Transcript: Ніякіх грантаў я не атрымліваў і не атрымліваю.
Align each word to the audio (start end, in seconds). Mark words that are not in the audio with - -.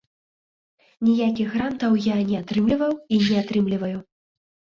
Ніякіх 1.09 1.47
грантаў 1.57 1.93
я 2.05 2.15
не 2.31 2.39
атрымліваў 2.41 2.95
і 3.17 3.19
не 3.27 3.35
атрымліваю. 3.45 3.97